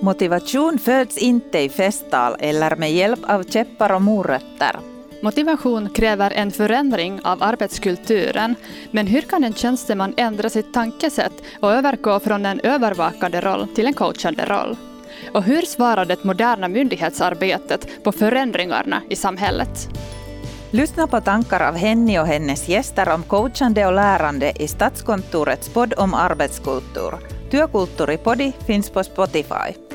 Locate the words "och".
3.92-4.02, 11.60-11.72, 15.32-15.42, 22.18-22.26, 23.86-23.92